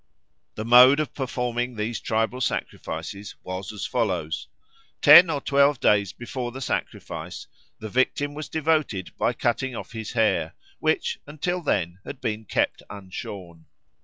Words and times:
The 0.55 0.65
mode 0.65 0.99
of 0.99 1.13
performing 1.13 1.75
these 1.75 1.99
tribal 1.99 2.41
sacrifices 2.41 3.35
was 3.43 3.71
as 3.71 3.85
follows. 3.85 4.47
Ten 4.99 5.29
or 5.29 5.39
twelve 5.41 5.79
days 5.79 6.11
before 6.11 6.51
the 6.51 6.59
sacrifice, 6.59 7.45
the 7.77 7.87
victim 7.87 8.33
was 8.33 8.49
devoted 8.49 9.15
by 9.19 9.33
cutting 9.33 9.75
off 9.75 9.91
his 9.91 10.13
hair, 10.13 10.55
which, 10.79 11.19
until 11.27 11.61
then, 11.61 11.99
had 12.03 12.19
been 12.19 12.45
kept 12.45 12.81
unshorn. 12.89 13.67